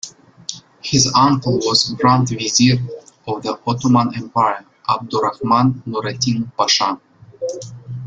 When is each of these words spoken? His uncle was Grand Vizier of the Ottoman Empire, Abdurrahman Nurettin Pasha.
His 0.81 1.13
uncle 1.15 1.57
was 1.59 1.93
Grand 1.99 2.27
Vizier 2.27 2.77
of 3.27 3.43
the 3.43 3.59
Ottoman 3.67 4.15
Empire, 4.15 4.65
Abdurrahman 4.89 5.83
Nurettin 5.85 6.51
Pasha. 6.57 6.99